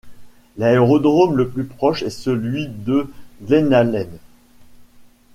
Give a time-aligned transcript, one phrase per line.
[0.57, 3.13] L'aérodrome le plus proche est celui de
[3.43, 4.09] Glennallen.